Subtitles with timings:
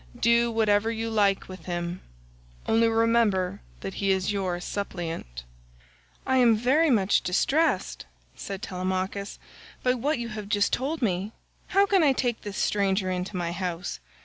[0.19, 2.01] Do whatever you like with him,
[2.67, 5.43] only remember that he is your suppliant."
[6.25, 9.37] "I am very much distressed," said Telemachus,
[9.83, 11.33] "by what you have just told me.
[11.67, 13.99] How can I take this stranger into my house?